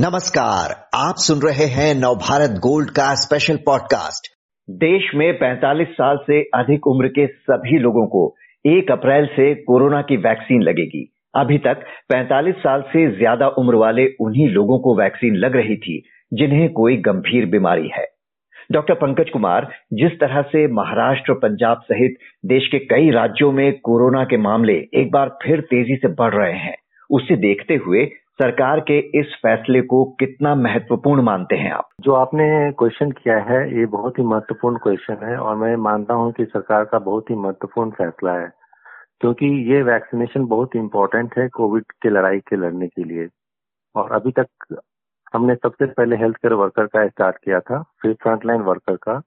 नमस्कार, 0.00 0.70
आप 0.94 1.14
सुन 1.16 1.40
रहे 1.48 1.64
हैं 1.64 1.94
नवभारत 1.94 2.50
गोल्ड 2.50 2.90
का 2.90 3.14
स्पेशल 3.14 3.56
पॉडकास्ट 3.56 4.28
देश 4.68 5.10
में 5.14 5.38
45 5.38 5.88
साल 5.88 6.16
से 6.16 6.38
अधिक 6.54 6.86
उम्र 6.86 7.08
के 7.08 7.26
सभी 7.26 7.78
लोगों 7.78 8.06
को 8.06 8.22
1 8.64 8.92
अप्रैल 8.92 9.26
से 9.26 9.54
कोरोना 9.54 10.00
की 10.02 10.16
वैक्सीन 10.16 10.62
लगेगी। 10.62 11.12
अभी 11.34 11.58
तक 11.58 11.82
45 12.12 12.54
साल 12.54 12.82
से 12.82 13.18
ज़्यादा 13.18 13.48
उम्र 13.48 13.74
वाले 13.74 14.06
उन्हीं 14.20 14.48
लोगों 14.48 14.78
को 14.78 14.94
वैक्सीन 14.94 15.34
लग 15.34 15.56
रही 15.56 15.76
थी, 15.76 16.02
जिन्हें 16.32 16.72
कोई 16.72 16.96
गंभीर 16.96 17.46
बीमारी 17.46 17.88
है। 17.88 18.06
डॉक्टर 18.72 18.94
पंकज 18.94 19.30
कुमार, 19.30 19.68
जिस 19.92 20.12
तरह 20.12 20.42
से 20.42 20.66
महाराष्ट्र, 20.72 21.34
पंजाब 21.34 21.80
सहित 21.84 22.16
देश 22.46 22.68
के 22.68 22.78
कई 22.78 23.10
राज्यों 23.10 23.52
में 23.52 23.72
कोरोना 23.72 24.24
के 24.24 24.36
मामले 24.36 24.78
एक 24.94 25.10
बार 25.12 25.28
फिर 25.42 25.60
तेज़ी 25.60 25.96
से 25.96 26.08
बढ़ 26.08 26.34
रहे 26.34 26.58
हैं, 26.58 26.76
उसे 27.10 27.36
देखते 27.36 27.74
हुए 27.74 28.08
सरकार 28.40 28.80
के 28.80 28.98
इस 29.20 29.34
फैसले 29.42 29.80
को 29.82 30.04
कितना 30.20 30.54
महत्वपूर्ण 30.54 31.22
मानते 31.22 31.56
हैं 31.56 31.72
आप? 31.72 31.88
जो 32.00 32.12
आपने 32.12 32.44
क्वेश्चन 32.72 33.10
किया 33.10 33.36
है, 33.38 33.58
ये 33.78 33.86
बहुत 33.86 34.18
ही 34.18 34.24
महत्वपूर्ण 34.24 34.76
क्वेश्चन 34.76 35.24
है 35.24 35.36
और 35.36 35.56
मैं 35.56 35.74
मानता 35.76 36.14
हूँ 36.14 36.32
कि 36.32 36.44
सरकार 36.44 36.84
का 36.84 36.98
बहुत 36.98 37.30
ही 37.30 37.34
महत्वपूर्ण 37.36 37.90
फैसला 37.90 38.32
है, 38.32 38.48
क्योंकि 39.20 39.46
ये 39.72 39.82
वैक्सीनेशन 39.82 40.46
बहुत 40.46 40.76
इम्पोर्टेंट 40.76 41.34
है 41.38 41.48
कोविड 41.48 41.84
के 42.02 42.10
लड़ाई 42.10 42.38
के 42.38 42.56
लड़ने 42.56 42.88
के 42.88 43.04
लिए। 43.04 43.28
और 43.94 44.12
अभी 44.12 44.32
तक 44.32 44.76
हमने 45.34 45.54
सबसे 45.54 45.86
पहले 45.86 46.16
हेल्थ 46.16 46.36
केयर 46.36 46.54
वर्कर 46.54 46.86
का 46.86 47.06
स्टार्ट 47.08 47.36
किया 47.44 47.60
था, 47.60 47.82
फिर 48.02 48.12
फ्रंटलाइन 48.12 48.60
वर्कर 48.60 48.96
का, 48.96 49.20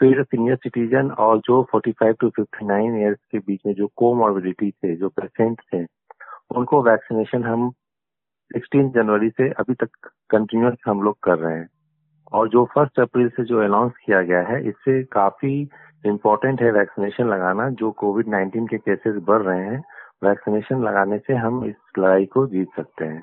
फिर 0.00 0.22
सीनियर 0.22 0.56
सिटीजन 0.56 1.10
और 1.10 1.38
जो 1.38 1.62
45 1.74 2.14
टू 2.20 2.30
59 2.30 2.98
इयर्स 3.00 3.18
के 3.32 3.38
बीच 3.38 3.60
में 3.66 3.74
जो 3.74 3.90
कोमॉर्बिडिटी 3.96 4.70
थे, 4.70 4.96
जो 4.96 5.08
पेशेंट 5.08 5.60
थे, 5.74 5.84
उनको 6.56 6.82
वैक्सीनेशन 6.82 7.44
हम 7.44 7.72
16 8.56 8.88
जनवरी 8.94 9.28
से 9.30 9.48
अभी 9.50 9.74
तक 9.74 10.08
कंटिन्यूस 10.30 10.74
हम 10.86 11.02
लोग 11.02 11.18
कर 11.22 11.38
रहे 11.38 11.56
हैं। 11.56 11.68
और 12.32 12.48
जो 12.48 12.64
फ़र्स्ट 12.64 13.00
अप्रैल 13.00 13.28
से 13.28 13.44
जो 13.44 13.62
अनाउंस 13.62 13.92
किया 14.06 14.20
गया 14.22 14.40
है, 14.42 14.58
इससे 14.68 15.02
काफ़ी 15.12 15.68
इम्पोर्टेंट 16.06 16.62
है 16.62 16.70
वैक्सीनेशन 16.72 17.28
लगाना, 17.28 17.68
जो 17.70 17.90
कोविड 17.92 18.26
19 18.26 18.68
के 18.70 18.78
केसेस 18.78 19.22
बढ़ 19.28 19.42
रहे 19.42 19.64
हैं। 19.64 19.82
वैक्सीनेशन 20.24 20.82
लगाने 20.82 21.18
से 21.18 21.34
हम 21.34 21.64
इस 21.64 21.74
लड़ाई 21.98 22.24
को 22.24 22.46
जीत 22.46 22.68
सकते 22.76 23.04
हैं। 23.04 23.22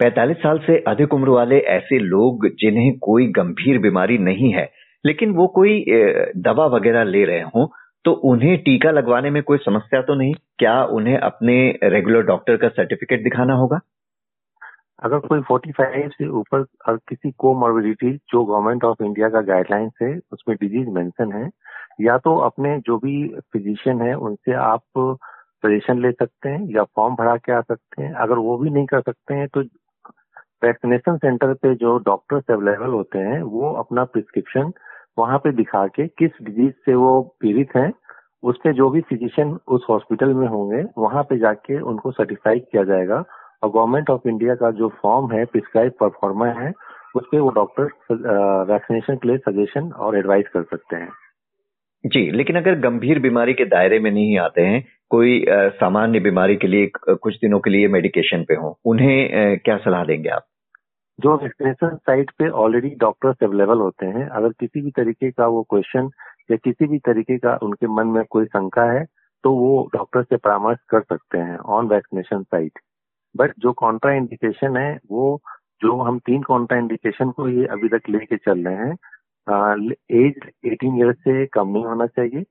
45 0.00 0.36
साल 0.36 0.58
से 0.58 0.78
अधिक 0.88 1.14
उम्र 1.14 1.28
वाले 1.28 1.58
ऐसे 1.58 1.98
लोग 1.98 2.46
जिन्हें 2.60 2.92
कोई 2.98 3.26
गंभीर 3.32 3.78
बीमारी 3.78 4.18
नहीं 4.18 4.52
है, 4.52 4.68
लेकिन 5.04 5.34
वो 5.34 5.46
कोई 5.46 5.84
दवा 6.36 6.66
वगैरह 6.66 7.04
ले 7.04 7.24
रहे 7.24 7.42
हों 7.46 7.66
तो 8.04 8.12
उन्हें 8.30 8.56
टीका 8.58 8.90
लगवाने 8.90 9.30
में 9.30 9.42
कोई 9.42 9.58
समस्या 9.58 10.00
तो 10.02 10.14
नहीं? 10.14 10.32
क्या 10.58 10.82
उन्हें 10.92 11.16
अपने 11.18 11.54
रेगुलर 11.84 12.22
डॉक्टर 12.22 12.56
का 12.56 12.68
सर्टिफिकेट 12.68 13.22
दिखाना 13.22 13.54
होगा? 13.54 13.78
अगर 15.04 15.18
कोई 15.20 15.40
45 15.42 16.08
से 16.12 16.28
ऊपर 16.40 16.64
और 16.88 16.96
किसी 17.08 17.30
को 17.30 17.52
कोमॉर्बिडिटी 17.52 18.12
जो 18.30 18.44
गवर्नमेंट 18.44 18.84
ऑफ़ 18.84 19.02
इंडिया 19.02 19.28
का 19.28 19.40
गाइडलाइंस 19.52 19.92
है, 20.02 20.18
उसमें 20.32 20.56
डिज़ीज़ 20.60 20.88
मेंशन 20.90 21.32
है, 21.32 21.48
या 22.00 22.16
तो 22.18 22.36
अपने 22.46 22.78
जो 22.86 22.96
भी 22.98 23.16
फिजिशियन 23.52 24.00
है, 24.02 24.14
उनसे 24.16 24.54
आप 24.62 24.82
सजेशन 25.64 26.00
ले 26.02 26.12
सकते 26.12 26.48
हैं 26.48 26.66
या 26.76 26.82
फॉर्म 26.96 27.14
भरा 27.16 27.36
के 27.36 27.52
आ 27.52 27.60
सकते 27.62 28.02
हैं। 28.02 28.12
अगर 28.14 28.38
वो 28.38 28.56
भी 28.58 28.70
नहीं 28.70 28.86
कर 28.86 29.00
सकते 29.00 29.34
हैं 29.34 29.48
तो 29.48 29.60
वैक्सीनेशन 30.64 31.16
सेंटर 31.16 31.52
पे 31.54 31.74
जो 31.76 31.96
डॉक्टर्स 32.06 32.50
अवेलेबल 32.50 32.92
होते 32.92 33.18
हैं, 33.18 33.42
वो 33.42 33.72
अपना 33.74 34.04
प्रिस्क्रिप्शन 34.06 34.72
वहाँ 35.18 35.38
पे 35.38 35.52
दिखा 35.52 35.86
के 35.88 36.06
किस 36.18 36.30
डिज़ीज़ 36.42 36.72
से 36.86 36.94
वो 36.96 37.20
पीड़ित 37.40 37.76
हैं 37.76 37.92
उस 38.42 38.56
पे 38.64 38.72
जो 38.72 38.88
भी 38.90 39.00
फिजिशियन 39.00 39.58
उस 39.68 39.86
हॉस्पिटल 39.90 40.32
में 40.34 40.46
होंगे, 40.48 40.82
वहाँ 40.98 41.22
पे 41.22 41.38
जाके 41.38 41.80
उनको 41.82 42.10
सर्टिफाई 42.12 42.58
किया 42.60 42.82
जाएगा। 42.84 43.24
और 43.64 43.70
गवर्नमेंट 43.70 44.10
ऑफ़ 44.10 44.28
इंडिया 44.28 44.54
का 44.54 44.70
जो 44.78 44.88
फॉर्म 45.02 45.30
है 45.32 45.44
प्रिस्क्राइब 45.44 45.92
परफॉर्मा 46.00 46.46
है 46.60 46.72
उस 47.16 47.26
पर 47.26 47.38
वो 47.40 47.50
डॉक्टर 47.50 47.84
वैक्सीनेशन 48.70 49.16
के 49.16 49.28
लिए 49.28 49.38
सजेशन 49.40 49.90
और 49.98 50.18
एडवाइस 50.18 50.48
कर 50.54 50.62
सकते 50.62 50.96
हैं। 50.96 51.10
जी 52.04 52.30
लेकिन 52.30 52.56
अगर 52.56 52.78
गंभीर 52.80 53.18
बीमारी 53.18 53.54
के 53.54 53.64
दायरे 53.64 53.98
में 53.98 54.10
नहीं 54.10 54.38
आते 54.38 54.62
हैं 54.62 54.84
कोई 55.10 55.44
सामान्य 55.74 56.20
बीमारी 56.20 56.56
के 56.56 56.66
लिए 56.66 56.90
कुछ 56.96 57.36
दिनों 57.36 57.60
के 57.60 57.70
लिए 57.70 57.88
मेडिकेशन 57.88 58.44
पे 58.48 58.54
हो 58.54 58.78
उन्हें 58.84 59.58
क्या 59.58 59.76
सलाह 59.76 60.04
देंगे 60.04 60.28
आप? 60.28 60.46
जो 61.18 61.36
वैक्सीनेशन 61.36 61.96
साइट 61.96 62.30
पे 62.38 62.48
ऑलरेडी 62.62 62.88
डॉक्टर्स 63.00 63.42
अवेलेबल 63.42 63.78
होते 63.78 64.06
हैं 64.06 64.28
अगर 64.28 64.52
किसी 64.60 64.80
भी 64.80 64.90
तरीके 64.90 65.30
का 65.30 65.46
वो 65.46 65.62
क्वेश्चन 65.70 66.10
या 66.50 66.56
किसी 66.64 66.86
भी 66.86 66.98
तरीके 66.98 67.38
का 67.38 67.58
उनके 67.62 67.86
मन 67.86 68.06
में 68.06 68.24
कोई 68.30 68.44
शंका 68.46 68.90
है 68.92 69.04
तो 69.44 69.52
वो 69.54 69.70
डॉक्टर 69.94 70.22
से 70.22 70.36
परामर्श 70.36 70.78
कर 70.88 71.00
सकते 71.02 71.38
हैं 71.38 71.56
ऑन 71.76 71.88
वैक्सीनेशन 71.88 72.42
साइट 72.42 72.78
बट 73.34 73.52
जो 73.58 73.72
कॉन्ट्रा 73.74 74.12
इंडिकेशन 74.12 74.76
है, 74.76 74.98
वो 75.10 75.40
जो 75.82 75.96
हम 76.00 76.18
तीन 76.18 76.42
कॉन्ट्रा 76.42 76.78
इंडिकेशन 76.78 77.30
को 77.30 77.48
ये 77.48 77.66
अभी 77.66 77.88
तक 77.88 78.08
लेके 78.08 78.36
चल 78.36 78.64
रहे 78.64 78.74
हैं 78.76 78.96
एज 80.16 80.34
18 80.66 80.98
ईयर्स 80.98 81.16
से 81.18 81.44
कम 81.46 81.68
नहीं 81.68 81.84
होना 81.84 82.06
चाहिए, 82.08 82.44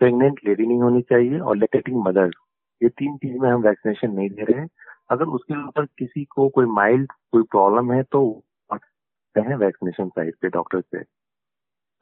प्रेग्नेंट 0.00 0.40
लेडी 0.46 0.66
नहीं 0.66 0.80
होनी 0.80 1.02
चाहिए 1.02 1.38
और 1.38 1.56
लेटेटिंग 1.56 2.02
मदर। 2.04 2.30
ये 2.80 2.88
तीन 2.90 3.16
चीज़ 3.16 3.38
में 3.38 3.48
हम 3.50 3.62
वैक्सीनेशन 3.62 4.10
नहीं 4.10 4.28
दे 4.30 4.42
रहे 4.42 4.60
हैं। 4.60 4.68
अगर 5.10 5.24
उसके 5.28 5.54
ऊपर 5.58 5.84
किसी 5.98 6.24
को 6.26 6.48
कोई 6.48 6.66
माइल्ड 6.68 7.12
कोई 7.32 7.42
प्रॉब्लम 7.50 7.92
है 7.92 8.02
तो 8.02 8.20
हैं 9.36 9.56
वैक्सीनेशन 9.56 10.08
साइट 10.08 10.34
पे, 10.42 10.48
डॉक्टर 10.48 10.80
से। 10.80 11.02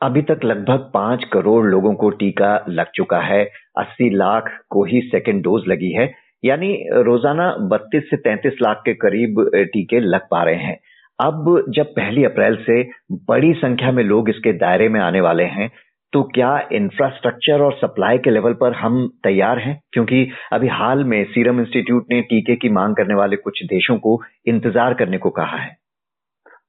अभी 0.00 0.23
तक 0.23 0.41
लगभग 0.45 0.91
पाँच 0.95 1.25
करोड़ 1.33 1.65
लोगों 1.67 1.95
को 1.95 2.11
टीका 2.12 2.65
लग 2.69 2.91
चुका 2.95 3.21
है। 3.21 3.45
अस्सी 3.79 4.09
लाख 4.11 4.50
को 4.71 4.85
ही 4.85 5.00
सेकेंड 5.03 5.43
डोज 5.45 5.67
लगी 5.69 5.91
है। 5.93 6.06
यानी 6.43 6.72
रोज़ाना 7.04 7.50
बत्तीस 7.69 8.04
से 8.10 8.16
तैंतीस 8.19 8.59
लाख 8.62 8.82
के 8.84 8.94
करीब 8.97 9.44
टीके 9.72 10.00
लग 10.00 10.28
पा 10.31 10.43
रहे 10.44 10.56
हैं। 10.59 10.78
अब 11.19 11.65
जब 11.76 11.93
पहली 11.93 12.25
अप्रैल 12.25 12.56
से 12.62 12.82
बड़ी 13.28 13.53
संख्या 13.56 13.93
में 13.93 14.03
लोग 14.04 14.28
इसके 14.31 14.53
दायरे 14.59 14.88
में 14.88 15.00
आने 15.00 15.21
वाले 15.21 15.44
हैं 15.53 15.71
तो 16.12 16.22
क्या 16.34 16.50
इंफ्रास्ट्रक्चर 16.72 17.62
और 17.62 17.72
सप्लाई 17.76 18.19
के 18.19 18.31
लेवल 18.31 18.53
पर 18.53 18.72
हम 18.75 19.06
तैयार 19.25 19.59
हैं? 19.59 19.81
क्योंकि 19.93 20.31
अभी 20.53 20.69
हाल 20.69 21.03
में 21.04 21.25
सीरम 21.25 21.60
इंस्टीट्यूट 21.60 22.06
ने 22.10 22.21
टीके 22.22 22.56
की 22.56 22.69
मांग 22.70 22.94
करने 22.97 23.15
वाले 23.15 23.37
कुछ 23.38 23.62
देशों 23.65 23.97
को 23.99 24.20
इंतज़ार 24.47 24.94
करने 24.94 25.19
को 25.19 25.31
कहा 25.31 25.56
है। 25.56 25.76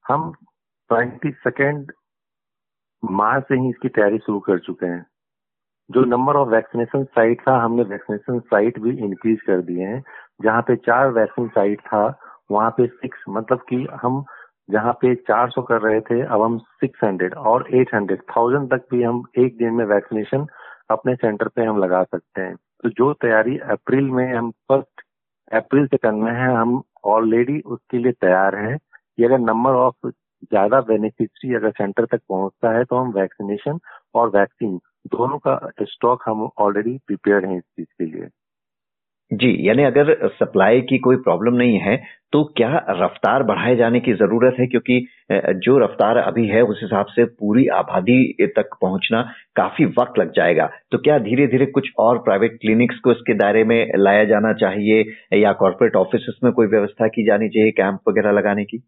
हम 0.07 0.31
ट्वेंटी 0.89 1.31
सेकेंड 1.31 1.91
मार्च 3.03 3.43
से 3.43 3.55
ही 3.55 3.69
इसकी 3.69 3.89
तैयारी 3.89 4.17
शुरू 4.17 4.39
कर 4.39 4.59
चुके 4.59 4.85
हैं। 4.85 5.05
जो 5.89 6.03
नंबर 6.05 6.35
ऑफ़ 6.35 6.49
वैक्सीनेशन 6.49 7.03
साइट 7.03 7.41
था, 7.41 7.57
हमने 7.63 7.83
वैक्सीनेशन 7.83 8.39
साइट 8.39 8.79
भी 8.79 8.91
इंक्रीज 8.97 9.41
कर 9.41 9.61
दिए 9.61 9.85
हैं। 9.85 10.03
जहाँ 10.43 10.61
पे 10.61 10.75
चार 10.75 11.11
वैक्सीन 11.11 11.47
साइट 11.47 11.79
था, 11.81 12.19
वहाँ 12.51 12.69
पे 12.77 12.87
सिक्स 12.87 13.23
मतलब 13.29 13.61
कि 13.69 13.87
हम 14.03 14.23
जहाँ 14.69 14.93
पे 14.93 15.13
400 15.15 15.61
कर 15.61 15.81
रहे 15.81 15.99
थे, 16.01 16.21
अब 16.21 16.41
हम 16.41 16.57
600 16.83 17.33
और 17.33 17.67
800 17.73 18.19
थाउज़ेंड 18.29 18.69
तक 18.71 18.85
भी 18.91 19.03
हम 19.03 19.23
एक 19.39 19.57
दिन 19.57 19.73
में 19.73 19.85
वैक्सीनेशन 19.85 20.45
अपने 20.91 21.15
सेंटर 21.15 21.47
पे 21.47 21.63
हम 21.65 21.79
लगा 21.83 22.03
सकते 22.03 22.41
हैं। 22.41 22.55
तो 22.55 22.89
जो 22.89 23.11
तैयारी 23.13 23.57
अप्रैल 23.71 24.09
में 24.11 24.33
हम 24.33 24.51
फ़र्स्ट 24.69 25.01
अप्रैल 25.51 25.85
से 25.87 25.97
करना 25.97 26.31
है, 26.31 26.53
हम 26.55 26.81
ऑलरेडी 27.05 27.59
उसके 27.65 27.97
लिए 27.97 28.11
तैयार 28.11 28.55
हैं 28.55 28.77
कि 28.77 29.23
अगर 29.23 29.39
नंबर 29.39 29.71
ऑफ़ 29.75 30.07
ज़्यादा 30.07 30.79
बेनिफिशरी 30.81 31.53
अगर 31.55 31.71
सेंटर 31.71 32.05
तक 32.05 32.21
पहुँचता 32.29 32.71
है 32.77 32.83
तो 32.83 32.95
हम 32.95 33.11
वैक्सीनेशन 33.13 33.79
और 34.15 34.29
वैक्सीन 34.29 34.79
दोनों 35.05 35.37
का 35.39 35.59
स्टॉक 35.83 36.23
हम 36.25 36.49
ऑलरेडी 36.59 36.97
प्रिपेयर 37.07 37.45
हैं 37.45 37.57
इस 37.57 37.63
चीज़ 37.63 37.87
के 37.93 38.05
लिए। 38.07 38.27
जी, 39.31 39.49
यानी 39.67 39.83
अगर 39.83 40.27
सप्लाई 40.29 40.81
की 40.81 40.97
कोई 40.99 41.15
प्रॉब्लम 41.17 41.55
नहीं 41.55 41.77
है 41.79 41.95
तो 42.33 42.43
क्या 42.57 42.69
रफ्तार 42.99 43.43
बढ़ाए 43.43 43.75
जाने 43.75 43.99
की 43.99 44.13
ज़रूरत 44.13 44.55
है? 44.59 44.67
क्योंकि 44.67 44.99
जो 45.59 45.77
रफ्तार 45.79 46.17
अभी 46.17 46.47
है, 46.47 46.61
उस 46.63 46.79
हिसाब 46.83 47.05
से 47.09 47.25
पूरी 47.25 47.65
आबादी 47.75 48.47
तक 48.57 48.75
पहुँचना 48.81 49.21
काफ़ी 49.55 49.85
वक्त 49.99 50.19
लग 50.19 50.31
जाएगा। 50.35 50.69
तो 50.91 50.97
क्या 50.99 51.17
धीरे 51.19 51.47
धीरे 51.47 51.65
कुछ 51.67 51.89
और 51.99 52.17
प्राइवेट 52.23 52.57
क्लिनिक्स 52.61 52.99
को 53.03 53.11
इसके 53.11 53.33
दायरे 53.35 53.63
में 53.65 53.91
लाया 53.97 54.23
जाना 54.25 54.53
चाहिए, 54.55 55.03
या 55.35 55.53
कॉर्पोरेट 55.55 55.95
ऑफ़िस 55.97 56.29
में 56.43 56.51
कोई 56.53 56.67
व्यवस्था 56.67 57.07
की 57.09 57.25
जानी 57.27 57.49
चाहिए 57.49 57.71
कैंप 57.73 57.99
वगैरह 58.09 58.31
लगाने 58.31 58.65
की? 58.65 58.81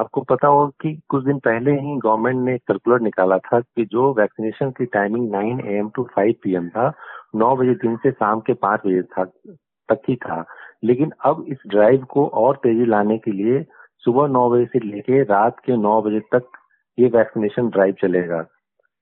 आपको 0.00 0.20
पता 0.20 0.48
हो 0.48 0.66
कि 0.68 1.00
कुछ 1.08 1.24
दिन 1.24 1.38
पहले 1.38 1.70
ही 1.70 1.96
गवर्नमेंट 1.98 2.36
ने 2.36 2.56
सर्कुलर 2.56 3.00
निकाला 3.00 3.38
था 3.38 3.60
कि 3.60 3.84
जो 3.84 4.14
वैक्सीनेशन 4.14 4.70
की 4.70 4.84
टाइमिंग 4.86 5.30
9 5.30 5.60
एम 5.66 5.90
टू 5.94 6.02
5 6.18 6.34
पीएम 6.42 6.68
था, 6.68 6.92
नौ 7.34 7.56
बजे 7.56 7.74
दिन 7.74 7.96
से 7.96 8.10
शाम 8.10 8.40
के 8.40 8.52
पाँच 8.52 8.80
बजे 8.86 9.02
था, 9.02 9.24
तक 9.88 10.00
ही 10.08 10.16
था। 10.16 10.44
लेकिन 10.84 11.12
अब 11.24 11.44
इस 11.48 11.58
ड्राइव 11.66 12.04
को 12.04 12.26
और 12.26 12.56
तेज़ी 12.56 12.86
लाने 12.86 13.18
के 13.18 13.30
लिए 13.30 13.66
सुबह 13.98 14.28
नौ 14.28 14.50
बजे 14.50 14.64
से 14.64 14.78
लेके 14.78 15.22
रात 15.22 15.56
के 15.64 15.76
नौ 15.76 16.02
बजे 16.02 16.20
तक 16.20 16.48
ये 16.98 17.08
वैक्सीनेशन 17.08 17.68
ड्राइव 17.68 17.94
चलेगा। 18.02 18.42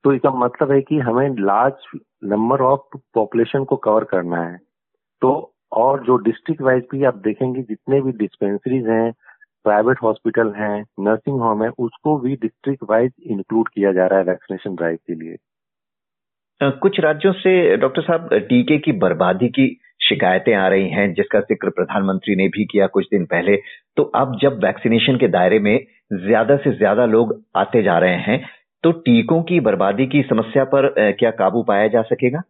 तो 0.03 0.13
इसका 0.13 0.29
मतलब 0.29 0.71
है 0.71 0.81
कि 0.81 0.99
हमें 0.99 1.35
लार्ज 1.39 1.99
नंबर 2.23 2.61
ऑफ़ 2.61 2.97
पॉपुलेशन 3.13 3.63
को 3.63 3.75
कवर 3.75 4.03
करना 4.03 4.43
है। 4.43 4.59
तो 5.21 5.53
और 5.71 6.03
जो 6.03 6.17
डिस्ट्रिक्ट 6.17 6.61
वाइज 6.61 6.83
भी 6.91 7.03
आप 7.03 7.15
देखेंगे, 7.15 7.61
जितने 7.61 8.01
भी 8.01 8.11
डिस्पेंसरीज 8.11 8.87
हैं 8.87 9.13
प्राइवेट 9.69 9.97
हॉस्पिटल 10.03 10.53
हैं 10.55 10.75
नर्सिंग 11.01 11.39
होम 11.41 11.63
है 11.63 11.69
उसको 11.79 12.17
भी 12.19 12.35
डिस्ट्रिक्ट 12.37 12.83
वाइज 12.89 13.11
इंक्लूड 13.27 13.69
किया 13.69 13.91
जा 13.93 14.07
रहा 14.07 14.19
है 14.19 14.25
वैक्सीनेशन 14.25 14.75
ड्राइव 14.75 14.97
के 15.07 15.15
लिए। 15.15 15.37
कुछ 16.79 16.99
राज्यों 16.99 17.31
से 17.35 17.51
डॉक्टर 17.77 18.01
साहब 18.01 18.29
टीके 18.47 18.77
की 18.79 18.91
बर्बादी 19.01 19.47
की 19.49 19.67
शिकायतें 20.01 20.53
आ 20.55 20.67
रही 20.67 20.89
हैं 20.89 21.13
जिसका 21.13 21.39
ज़िक्र 21.41 21.69
प्रधानमंत्री 21.71 22.35
ने 22.35 22.47
भी 22.49 22.65
किया 22.65 22.87
कुछ 22.89 23.05
दिन 23.07 23.25
पहले। 23.25 23.55
तो 23.97 24.03
अब 24.15 24.37
जब 24.41 24.59
वैक्सीनेशन 24.63 25.17
के 25.17 25.27
दायरे 25.29 25.59
में 25.59 25.77
ज़्यादा 26.15 26.55
से 26.57 26.75
ज़्यादा 26.77 27.05
लोग 27.07 27.33
आते 27.57 27.83
जा 27.83 27.97
रहे 27.99 28.17
हैं 28.21 28.39
तो 28.83 28.91
टीकों 29.01 29.41
की 29.43 29.59
बर्बादी 29.61 30.07
की 30.07 30.21
समस्या 30.23 30.63
पर 30.73 30.89
क्या 31.13 31.31
काबू 31.33 31.63
पाया 31.63 31.87
जा 31.89 32.01
सकेगा? 32.03 32.41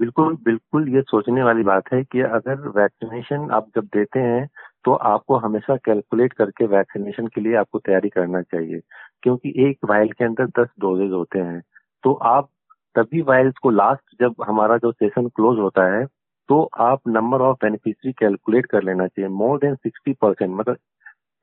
बिल्कुल 0.00 0.36
बिल्कुल 0.44 0.88
ये 0.94 1.02
सोचने 1.04 1.42
वाली 1.42 1.62
बात 1.64 1.92
है 1.92 2.02
कि 2.04 2.20
अगर 2.22 2.68
वैक्सीनेशन 2.76 3.48
आप 3.52 3.66
जब 3.76 3.84
देते 3.94 4.20
हैं 4.20 4.46
तो 4.84 4.92
आपको 5.08 5.36
हमेशा 5.38 5.76
कैलकुलेट 5.84 6.32
करके 6.32 6.66
वैक्सीनेशन 6.66 7.26
के 7.34 7.40
लिए 7.40 7.54
आपको 7.56 7.78
तैयारी 7.78 8.08
करना 8.08 8.40
चाहिए। 8.42 8.80
क्योंकि 9.22 9.52
एक 9.68 9.78
वायल 9.90 10.12
के 10.12 10.24
अंदर 10.24 10.46
दस 10.60 10.68
डोजेज 10.80 11.12
होते 11.12 11.38
हैं। 11.38 11.60
तो 12.04 12.12
आप 12.26 12.48
तभी 12.96 13.20
वायल्स 13.22 13.54
को 13.62 13.70
लास्ट 13.70 14.16
जब 14.20 14.34
हमारा 14.46 14.76
जो 14.78 14.92
सेशन 14.92 15.26
क्लोज 15.36 15.58
होता 15.58 15.84
है 15.96 16.04
तो 16.48 16.62
आप 16.80 17.00
नंबर 17.08 17.40
ऑफ़ 17.40 17.56
बेनिफिशरी 17.62 18.12
कैलकुलेट 18.12 18.66
कर 18.66 18.82
लेना 18.84 19.06
चाहिए। 19.06 19.28
मोर 19.30 19.58
देन 19.58 19.74
सिक्सटी 19.74 20.12
परसेंट 20.22 20.54
मतलब 20.56 20.76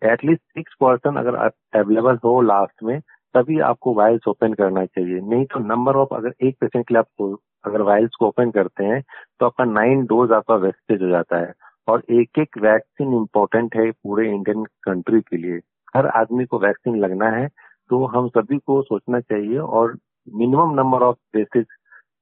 एटलीस्ट 0.02 0.42
सिक्स 0.42 0.74
परसेंट 0.82 1.18
अगर 1.18 1.36
अवेलेबल 1.36 2.18
हो 2.26 2.40
लास्ट 2.42 2.84
में, 2.84 3.00
तभी 3.36 3.60
आपको 3.62 3.94
वाइल्स 3.94 4.28
ओपन 4.28 4.54
करना 4.54 4.86
चाहिए। 4.86 5.20
नहीं 5.22 5.46
तो 5.54 5.60
नंबर 5.60 5.96
ऑफ़ 5.96 6.14
अगर 6.16 6.34
एक 6.48 6.58
पेशेंट 6.62 6.88
के 6.88 6.94
लिए 6.94 7.00
आप 7.00 7.38
अगर 7.66 7.82
वायल्स 7.82 8.16
को 8.20 8.28
ओपन 8.28 8.52
करते 8.52 8.86
हैं 8.86 9.02
तो 9.40 9.46
आपका 9.46 9.66
नाइन 9.66 10.06
डोज 10.06 10.32
आपका 10.32 10.56
वेस्टेज 10.58 11.02
हो 11.04 11.10
जाता 11.10 11.38
है। 11.40 11.54
और 11.88 12.04
एक 12.12 12.40
एक 12.40 12.58
वैक्सीन 12.58 13.14
इम्पोर्टेंट 13.14 13.76
है 13.76 13.90
पूरे 13.94 14.28
इंडियन 14.30 14.64
कंट्री 14.84 15.22
के 15.22 15.38
लिए। 15.38 15.60
हर 15.96 16.08
आदमी 16.18 16.46
को 16.46 16.60
वैक्सीन 16.60 16.96
लगना 17.00 17.30
है 17.32 17.48
तो 17.90 18.06
हम 18.08 18.28
सभी 18.30 18.58
को 18.58 18.82
सोचना 18.82 19.20
चाहिए 19.22 19.58
और 19.58 19.98
minimum 20.28 20.74
number 20.76 21.04
of 21.04 21.18
basis 21.36 21.66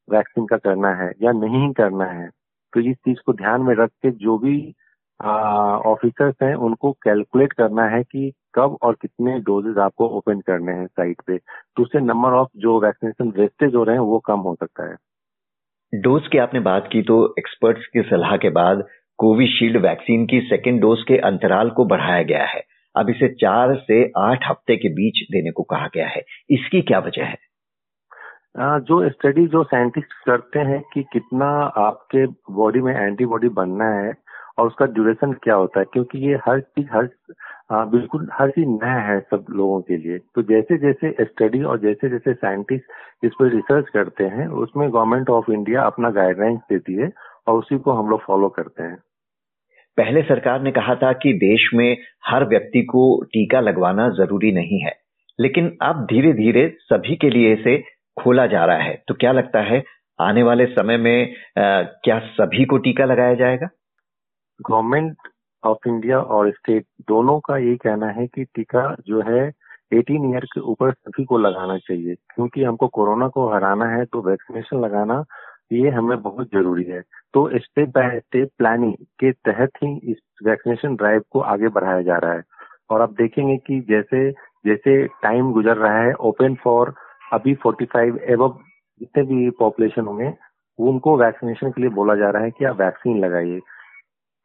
vaccine 0.10 0.46
का 0.46 0.58
करना 0.58 0.90
है 0.96 1.12
या 1.22 1.32
नहीं 1.34 1.72
करना 1.74 2.06
है। 2.06 2.30
तो 2.74 2.80
इस 2.82 2.96
चीज़ 2.98 3.20
को 3.26 3.34
ध्यान 3.34 3.62
में 3.62 3.74
रख 3.76 3.90
के 3.90 4.12
जो 4.12 4.38
भी 4.38 4.58
ऑफिसर्स 5.20 6.36
हैं, 6.44 6.54
उनको 6.56 6.92
कैलकुलेट 7.04 7.54
करना 7.54 7.84
है 7.86 8.02
कि 8.04 8.32
कब 8.56 8.78
और 8.82 8.96
कितने 9.02 9.38
डोजेज 9.40 9.78
आपको 9.78 10.08
ओपन 10.18 10.40
करने 10.40 10.72
हैं 10.72 10.86
साइट 10.88 11.22
पे। 11.28 11.38
तो 11.38 11.84
उससे 11.84 12.00
नंबर 12.00 12.34
ऑफ़ 12.34 12.50
जो 12.58 12.80
वैक्सीनेशन 12.82 13.32
वेस्टेज 13.38 13.76
हो 13.76 13.84
रहे 13.84 13.96
हैं, 13.96 14.04
वो 14.04 14.20
कम 14.20 14.40
हो 14.40 14.56
सकता 14.56 14.90
है। 14.90 14.96
डोज 15.94 16.28
की 16.28 16.38
आपने 16.38 16.60
बात 16.62 16.90
की 16.92 17.02
तो 17.02 17.18
एक्सपर्ट्स 17.40 17.88
की 17.88 18.02
सलाह 18.02 18.36
के 18.38 18.50
बाद 18.52 18.86
कोविशील्ड 19.20 19.78
वैक्सीन 19.78 20.26
की 20.26 20.40
सेकेंड 20.42 20.80
डोज 20.82 21.04
के 21.08 21.18
अंतराल 21.28 21.70
को 21.70 21.86
बढ़ाया 21.86 22.24
गया 22.24 22.44
है। 22.46 22.64
अब 22.96 23.10
इसे 23.10 23.28
चार 23.34 23.76
से 23.82 24.04
आठ 24.18 24.48
हफ़्ते 24.50 24.76
के 24.76 24.90
बीच 24.94 25.22
देने 25.32 25.52
को 25.52 25.64
कहा 25.64 25.88
गया 25.96 26.08
है। 26.08 26.22
इसकी 26.50 26.82
क्या 26.82 27.00
वजह 27.00 27.24
है? 27.24 27.38
जो 28.58 29.10
स्टडी 29.10 29.46
जो 29.48 29.64
साइंटिस्ट 29.64 30.14
करते 30.26 30.60
हैं 30.62 30.82
कि 30.94 31.04
कितना 31.14 31.48
आपके 31.80 32.26
बॉडी 32.56 32.82
में 32.82 32.94
एंटीबॉडी 32.96 33.50
बनना 33.52 33.90
है 33.96 34.14
और 34.60 34.68
उसका 34.68 34.86
ड्यूरेशन 34.88 35.34
क्या 35.44 35.56
होता 35.56 35.80
है, 35.80 35.86
क्योंकि 35.94 36.20
ये 36.28 36.36
हर 36.46 36.60
चीज़, 36.60 36.88
हर 36.92 37.10
बिल्कुल 37.92 38.28
हर 38.34 38.50
चीज़ 38.50 38.68
नया 38.68 39.00
है 39.02 39.20
सब 39.22 39.46
लोगों 39.52 39.80
के 39.82 39.98
लिए। 39.98 40.18
तो 40.36 40.42
जैसे 40.44 40.78
जैसे 40.78 41.12
स्टडी 41.22 41.62
और 41.64 41.80
जैसे 41.80 42.10
जैसे 42.10 42.34
साइंटिस्ट 42.34 43.26
इस 43.26 43.32
पर 43.40 43.50
रिसर्च 43.50 43.90
करते 43.90 44.24
हैं, 44.26 44.48
उसमें 44.48 44.90
गवर्नमेंट 44.90 45.30
ऑफ़ 45.30 45.52
इंडिया 45.52 45.82
अपना 45.84 46.10
गाइडलाइंस 46.12 46.60
देती 46.70 46.94
है 46.94 47.10
और 47.48 47.60
उसी 47.60 47.78
को 47.78 47.92
हम 47.92 48.10
लोग 48.10 48.22
फॉलो 48.22 48.50
करते 48.50 48.84
हैं। 48.84 48.98
पहले 49.98 50.22
सरकार 50.22 50.62
ने 50.62 50.72
कहा 50.72 50.96
था 50.96 51.12
कि 51.14 51.34
देश 51.34 51.70
में 51.74 51.98
हर 52.26 52.46
व्यक्ति 52.46 52.82
को 52.82 53.24
टीका 53.24 53.60
लगवाना 53.60 54.10
ज़रूरी 54.10 54.52
नहीं 54.52 54.80
है 54.80 54.94
लेकिन 55.40 55.78
अब 55.82 56.06
धीरे 56.06 56.34
धीरे 56.34 56.68
सभी 56.80 57.16
के 57.16 57.30
लिए 57.30 57.54
इसे 57.54 57.78
खोला 58.18 58.46
जा 58.48 58.66
रहा 58.66 58.78
है। 58.78 59.04
तो 59.08 59.14
क्या 59.14 59.32
लगता 59.32 59.62
है 59.62 59.84
आने 60.20 60.44
वाले 60.44 60.66
समय 60.66 60.98
में 60.98 61.32
आ, 61.58 61.82
क्या 61.82 62.20
सभी 62.20 62.66
को 62.66 62.78
टीका 62.78 63.06
लगाया 63.06 63.34
जाएगा? 63.34 63.68
गवर्नमेंट 64.70 65.18
ऑफ़ 65.64 65.88
इंडिया 65.88 66.20
और 66.20 66.52
स्टेट 66.52 66.86
दोनों 67.08 67.40
का 67.40 67.58
यही 67.58 67.76
कहना 67.76 68.08
है 68.08 68.28
कि 68.28 68.44
टीका 68.44 68.96
जो 69.08 69.22
है 69.22 69.52
18 69.94 70.30
ईयर 70.32 70.46
के 70.46 70.60
ऊपर 70.62 70.92
सभी 70.92 71.24
को 71.26 71.38
लगाना 71.38 71.78
चाहिए 71.78 72.16
क्योंकि 72.16 72.64
हमको 72.64 72.88
कोरोना 72.88 73.28
को 73.28 73.48
हराना 73.54 73.86
है 73.86 74.06
तो 74.06 74.22
वैक्सीनेशन 74.22 74.80
लगाना 74.80 75.24
ये 75.72 75.90
हमें 75.90 76.22
बहुत 76.22 76.48
ज़रूरी 76.48 76.84
है। 76.84 77.02
तो 77.34 77.50
स्टेप 77.60 77.90
बाय 77.90 78.20
स्टेप 78.20 78.50
प्लानिंग 78.58 78.94
के 79.20 79.32
तहत 79.46 79.70
ही 79.84 79.96
इस 80.12 80.18
वैक्सीनेशन 80.44 80.96
ड्राइव 80.96 81.24
को 81.32 81.40
आगे 81.54 81.68
बढ़ाया 81.78 82.02
जा 82.02 82.18
रहा 82.18 82.34
है। 82.34 82.44
और 82.90 83.02
आप 83.02 83.12
देखेंगे 83.14 83.58
कि 83.68 83.80
जैसे 83.90 84.30
जैसे 84.66 85.04
टाइम 85.24 85.52
गुजर 85.54 85.78
रहा 85.78 86.02
है 86.02 86.14
ओपन 86.30 86.56
फॉर 86.64 86.94
अभी 87.34 87.54
45 87.66 87.88
फाइव 87.94 88.18
एव 88.30 88.48
जितने 89.02 89.24
भी 89.24 89.50
पॉपुलेशन 89.60 90.06
होंगे 90.06 90.34
उनको 90.80 91.16
वैक्सीनेशन 91.18 91.72
के 91.72 91.82
लिए 91.82 91.90
बोला 91.92 92.16
जा 92.16 92.30
रहा 92.30 92.44
है 92.44 92.52
कि 92.52 92.66
आप 92.66 92.80
वैक्सीन 92.82 93.20
लगाइए। 93.20 93.60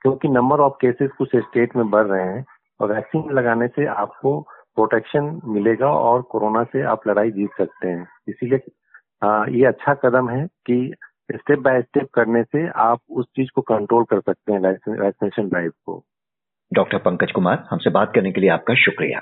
क्योंकि 0.02 0.28
नंबर 0.28 0.60
ऑफ़ 0.60 0.74
केसेस 0.80 1.10
कुछ 1.18 1.36
स्टेट 1.36 1.76
में 1.76 1.88
बढ़ 1.90 2.06
रहे 2.06 2.24
हैं 2.24 2.44
और 2.80 2.92
वैक्सीन 2.92 3.30
लगाने 3.32 3.66
से 3.68 3.86
आपको 3.94 4.40
प्रोटेक्शन 4.74 5.40
मिलेगा 5.44 5.90
और 5.92 6.22
कोरोना 6.22 6.62
से 6.64 6.82
आप 6.92 7.08
लड़ाई 7.08 7.30
जीत 7.30 7.50
सकते 7.58 7.88
हैं। 7.88 8.06
इसीलिए 8.28 8.60
ये 9.58 9.64
अच्छा 9.66 9.94
कदम 9.94 10.28
है 10.30 10.46
कि 10.66 10.76
स्टेप 11.36 11.58
बाय 11.58 11.82
स्टेप 11.82 12.08
करने 12.14 12.42
से 12.42 12.68
आप 12.68 13.00
उस 13.10 13.26
चीज़ 13.26 13.48
को 13.54 13.60
कंट्रोल 13.62 14.04
कर 14.04 14.20
सकते 14.20 14.52
हैं 14.52 14.60
वैक्सीनेशन 14.60 15.48
ड्राइव 15.48 15.70
को। 15.86 16.04
डॉक्टर 16.72 16.98
पंकज 16.98 17.32
कुमार, 17.32 17.64
हमसे 17.70 17.90
बात 17.90 18.12
करने 18.14 18.32
के 18.32 18.40
लिए 18.40 18.50
आपका 18.50 18.74
शुक्रिया। 18.74 19.20